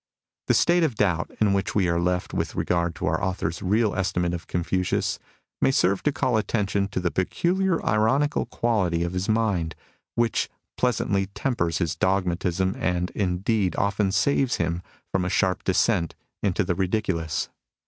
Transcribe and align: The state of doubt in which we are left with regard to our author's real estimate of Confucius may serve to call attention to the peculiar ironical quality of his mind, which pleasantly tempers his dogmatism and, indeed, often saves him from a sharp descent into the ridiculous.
The 0.47 0.55
state 0.55 0.81
of 0.83 0.95
doubt 0.95 1.29
in 1.39 1.53
which 1.53 1.75
we 1.75 1.87
are 1.87 1.99
left 2.01 2.33
with 2.33 2.55
regard 2.55 2.95
to 2.95 3.05
our 3.05 3.23
author's 3.23 3.61
real 3.61 3.93
estimate 3.93 4.33
of 4.33 4.47
Confucius 4.47 5.19
may 5.61 5.69
serve 5.69 6.01
to 6.01 6.11
call 6.11 6.37
attention 6.37 6.87
to 6.87 6.99
the 6.99 7.11
peculiar 7.11 7.85
ironical 7.85 8.47
quality 8.47 9.03
of 9.03 9.13
his 9.13 9.29
mind, 9.29 9.75
which 10.15 10.49
pleasantly 10.75 11.27
tempers 11.35 11.77
his 11.77 11.95
dogmatism 11.95 12.75
and, 12.79 13.11
indeed, 13.11 13.75
often 13.75 14.11
saves 14.11 14.55
him 14.55 14.81
from 15.11 15.23
a 15.23 15.29
sharp 15.29 15.63
descent 15.65 16.15
into 16.41 16.63
the 16.63 16.73
ridiculous. 16.73 17.49